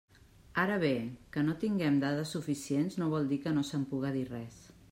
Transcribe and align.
Ara 0.61 0.77
bé, 0.83 0.89
que 1.35 1.43
no 1.49 1.55
tinguem 1.65 2.01
dades 2.05 2.33
suficients 2.39 3.01
no 3.03 3.13
vol 3.15 3.33
dir 3.35 3.43
que 3.45 3.57
no 3.59 3.67
se'n 3.71 3.89
puga 3.93 4.15
dir 4.21 4.29
res. 4.37 4.61